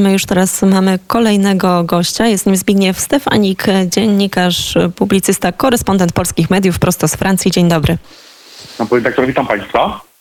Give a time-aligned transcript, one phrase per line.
[0.00, 2.26] Już teraz mamy kolejnego gościa.
[2.26, 7.50] Jest nim Zbigniew Stefanik, dziennikarz, publicysta, korespondent polskich mediów prosto z Francji.
[7.50, 7.98] Dzień dobry.
[8.78, 10.11] No, redaktor, witam Państwa.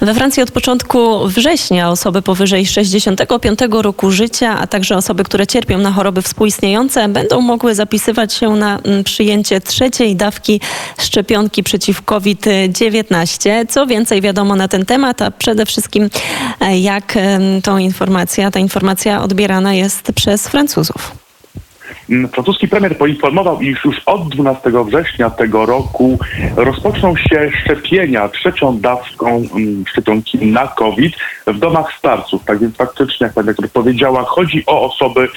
[0.00, 5.78] We Francji od początku września osoby powyżej 65 roku życia, a także osoby, które cierpią
[5.78, 10.60] na choroby współistniejące, będą mogły zapisywać się na mm, przyjęcie trzeciej dawki
[10.98, 13.66] szczepionki przeciw COVID-19.
[13.68, 16.10] Co więcej wiadomo na ten temat, a przede wszystkim
[16.60, 17.18] e, jak
[17.62, 21.25] tą informacja, ta informacja odbierana jest przez Francuzów.
[22.10, 26.18] Mm, francuski premier poinformował, iż już od 12 września tego roku
[26.56, 31.14] rozpoczną się szczepienia trzecią dawką mm, szczepionki na COVID
[31.46, 32.44] w domach starców.
[32.44, 35.28] Tak więc faktycznie, jak pani powiedziała, chodzi o osoby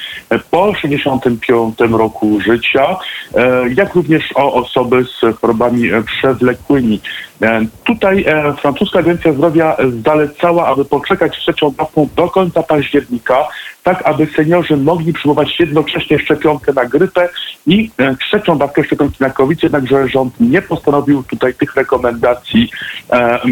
[0.51, 2.97] po 65 roku życia,
[3.35, 6.99] e, jak również o osoby z chorobami przewlekłymi.
[7.41, 13.48] E, tutaj e, francuska Agencja Zdrowia zalecała, aby poczekać z trzecią dawką do końca października,
[13.84, 17.29] tak aby seniorzy mogli przyjmować jednocześnie szczepionkę na grypę
[17.67, 22.70] i e, trzecią dawkę szczepionki na COVID, jednakże rząd nie postanowił tutaj tych rekomendacji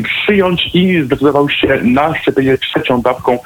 [0.03, 3.39] przyjąć i zdecydował się na szczepienie trzecią dawką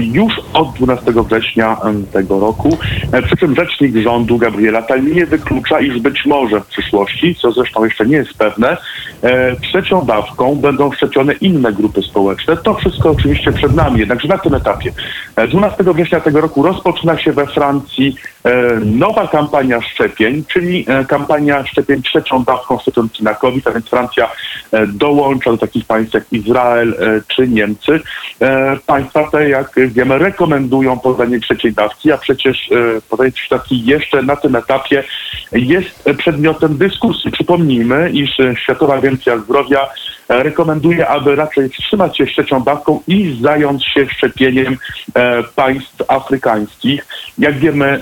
[0.00, 1.76] już od 12 września
[2.12, 2.78] tego roku.
[3.26, 7.84] Przy czym rzecznik rządu Gabriela Tal nie wyklucza, iż być może w przyszłości, co zresztą
[7.84, 8.76] jeszcze nie jest pewne,
[9.22, 9.56] e,
[9.88, 12.56] trzecią dawką będą szczepione inne grupy społeczne.
[12.56, 14.92] To wszystko oczywiście przed nami, jednakże na tym etapie.
[15.48, 18.16] 12 e, września tego roku rozpoczyna się we Francji
[18.84, 24.30] nowa kampania szczepień, czyli e, kampania szczepień trzecią dawką szczepionki na COVID, a więc Francja
[24.88, 26.94] dołącza do takich państw jak Izrael
[27.28, 28.00] czy Niemcy.
[28.86, 32.70] Państwa te, jak wiemy, rekomendują podanie trzeciej dawki, a przecież
[33.10, 35.04] podanie trzeciej dawki jeszcze na tym etapie
[35.52, 37.30] jest przedmiotem dyskusji.
[37.30, 38.30] Przypomnijmy, iż
[38.62, 39.88] Światowa Agencja Zdrowia
[40.28, 44.76] rekomenduje, aby raczej wstrzymać się z trzecią dawką i zająć się szczepieniem
[45.56, 47.06] państw afrykańskich.
[47.38, 48.00] Jak wiemy,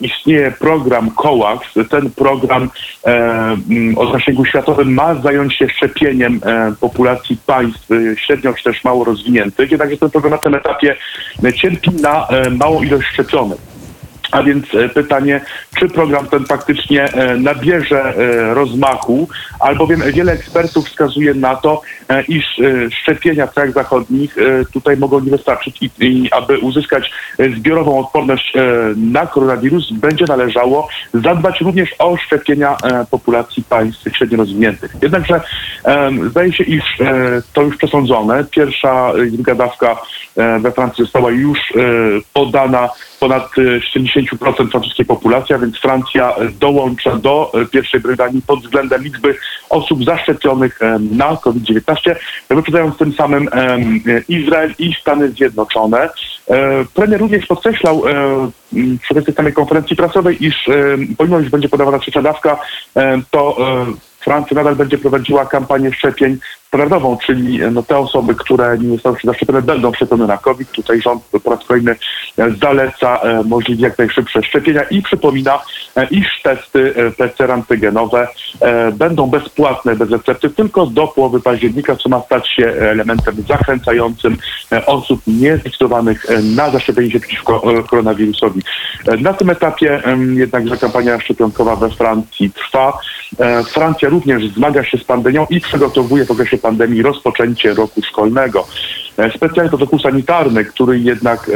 [0.00, 1.66] istnieje program COAX.
[1.90, 2.70] Ten program
[3.96, 6.40] o zasięgu światowym ma zająć się szczepieniem
[6.80, 9.70] populacji państw średnio czy też mało rozwiniętych.
[9.70, 10.96] Jednakże ten program na tym etapie
[11.54, 13.58] cierpi na małą ilość szczepionek.
[14.30, 15.40] A więc e, pytanie,
[15.78, 19.28] czy program ten faktycznie e, nabierze e, rozmachu,
[19.60, 21.82] albowiem wiele ekspertów wskazuje na to,
[22.28, 22.60] iż
[22.90, 24.36] szczepienia w krajach zachodnich
[24.72, 27.10] tutaj mogą nie wystarczyć i, i aby uzyskać
[27.56, 28.52] zbiorową odporność
[28.96, 32.76] na koronawirus, będzie należało zadbać również o szczepienia
[33.10, 34.96] populacji państw średnio rozwiniętych.
[35.02, 35.40] Jednakże
[36.30, 36.84] zdaje się, iż
[37.52, 38.44] to już przesądzone.
[38.50, 39.96] Pierwsza druga dawka
[40.60, 41.58] we Francji została już
[42.32, 42.88] podana
[43.20, 43.50] ponad
[43.96, 49.36] 70% francuskiej populacji, a więc Francja dołącza do e, pierwszej Brytanii pod względem liczby
[49.70, 50.80] osób zaszczepionych
[51.10, 51.96] na COVID-19,
[52.50, 53.48] wyprzedzając tym samym
[54.28, 56.08] Izrael i Stany Zjednoczone.
[56.50, 58.02] E, premier również podkreślał
[59.02, 60.68] przy tej samej konferencji prasowej, iż
[61.18, 62.60] pomimo, że będzie podawana trzecia dawka,
[63.30, 63.56] to
[64.20, 69.62] Francja nadal będzie prowadziła kampanię szczepień standardową, czyli no, te osoby, które nie zostały zaszczepione,
[69.62, 70.70] będą szczepione na COVID.
[70.70, 71.96] Tutaj rząd po raz kolejny
[72.38, 75.58] e, zaleca e, możliwie jak najszybsze szczepienia i przypomina,
[75.96, 78.28] e, iż testy PCR antygenowe
[78.92, 84.36] będą bezpłatne, bez recepty tylko do połowy października, co ma stać się elementem zachęcającym
[84.86, 88.62] osób niezdecydowanych na zaszczepienie się przeciwko koronawirusowi.
[89.20, 90.02] Na tym etapie
[90.34, 92.98] jednakże kampania szczepionkowa we Francji trwa.
[93.66, 98.66] Francja również zmaga się z pandemią i przygotowuje w okresie pandemii rozpoczęcie roku szkolnego.
[99.18, 101.50] E, specjalny protokół sanitarny, który jednak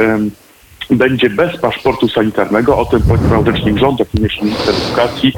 [0.89, 5.33] będzie bez paszportu sanitarnego, o tym powiedział rzecznik rządu, jak również minister edukacji.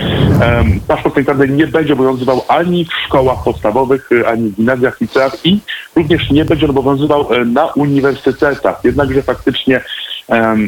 [0.87, 5.59] Paszport sanitarny nie będzie obowiązywał ani w szkołach podstawowych, e, ani w gimnazjach, liceach i
[5.95, 8.79] również nie będzie obowiązywał e, na uniwersytetach.
[8.83, 9.81] Jednakże faktycznie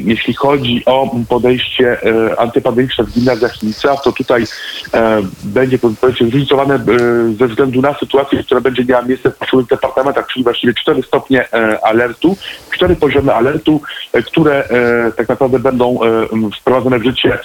[0.06, 4.44] jeśli chodzi o podejście e, antypandemiczne w gimnazjach i liceach, to tutaj
[4.94, 6.80] e, będzie zróżnicowane e,
[7.40, 11.46] ze względu na sytuację, która będzie miała miejsce w poszczególnych departamentach, czyli właściwie cztery stopnie
[11.84, 12.38] alertu,
[12.72, 13.82] cztery poziomy alertu,
[14.26, 14.70] które
[15.18, 16.00] tak naprawdę będą
[16.60, 17.40] wprowadzone w życie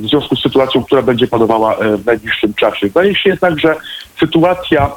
[0.00, 2.88] w związku z sytuacją, która będzie panowała w najbliższym czasie.
[2.88, 3.76] Zdaje się jednak, że
[4.20, 4.90] sytuacja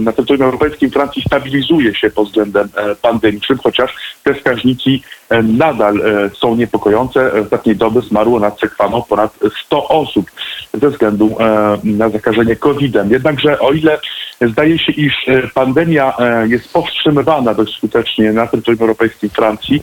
[0.00, 2.68] na terytorium europejskim Francji stabilizuje się pod względem
[3.02, 7.30] pandemicznym, chociaż te wskaźniki E, nadal e, są niepokojące.
[7.30, 10.30] W ostatniej doby zmarło na cekwano ponad 100 osób
[10.74, 13.10] ze względu e, na zakażenie COVID-em.
[13.10, 13.98] Jednakże o ile
[14.40, 16.12] zdaje się, iż pandemia
[16.46, 19.82] jest powstrzymywana dość skutecznie na terytorium europejskim Francji,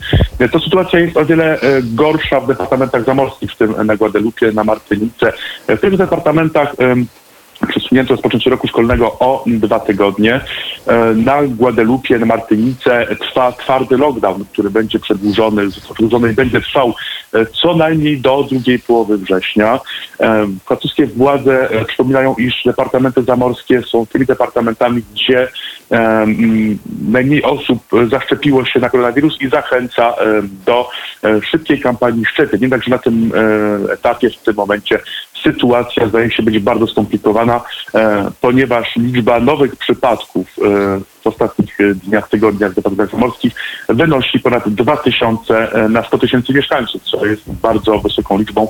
[0.52, 5.32] to sytuacja jest o wiele gorsza w departamentach zamorskich, w tym na Guadalupe, na Martynice.
[5.68, 6.74] W tych departamentach
[7.68, 10.40] przesunięto rozpoczęcie roku szkolnego o dwa tygodnie.
[10.86, 16.94] e, na Guadalupe, na Martynice trwa twardy lockdown, który będzie przedłużony, przedłużony i będzie trwał
[17.34, 19.80] e, co najmniej do drugiej połowy września.
[20.20, 25.48] E, Francuskie władze przypominają, iż departamenty zamorskie są tymi departamentami, gdzie
[27.08, 27.78] najmniej osób
[28.10, 30.14] zaszczepiło się na koronawirus i zachęca
[30.66, 30.88] do
[31.50, 32.60] szybkiej kampanii szczepień.
[32.62, 33.32] Jednakże na tym
[33.92, 35.00] etapie, w tym momencie
[35.42, 37.60] sytuacja zdaje się być bardzo skomplikowana,
[37.94, 43.52] e, ponieważ liczba nowych przypadków e, w ostatnich e, dniach, tygodniach w departamentach morskich
[43.88, 48.68] wynosi ponad 2000 e, na 100 tysięcy mieszkańców, co jest bardzo wysoką liczbą.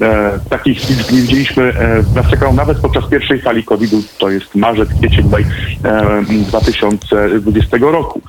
[0.00, 4.54] E, Takich liczb nie widzieliśmy e, nas czekało nawet podczas pierwszej fali COVID-u, to jest
[4.54, 5.44] marzec, kwiecień, maj
[5.84, 8.20] e, 2020 roku.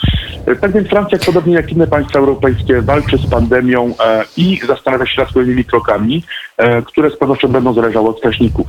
[0.62, 3.94] Tak więc Francja, podobnie jak inne państwa europejskie, walczy z pandemią
[4.38, 6.24] i zastanawia się nad kolejnymi krokami,
[6.86, 8.68] które z pewnością będą zależały od wskaźników.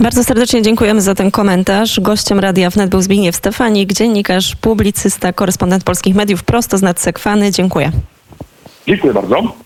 [0.00, 2.00] Bardzo serdecznie dziękujemy za ten komentarz.
[2.00, 7.50] Gościem Radia Wnet był Zbigniew Stefanik, dziennikarz, publicysta, korespondent polskich mediów prosto z nadsekwany.
[7.50, 7.92] Dziękuję.
[8.86, 9.52] Dziękuję bardzo.